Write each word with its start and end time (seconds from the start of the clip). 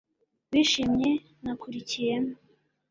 wishimye 0.49 1.09
nakuriyemo 1.43 2.33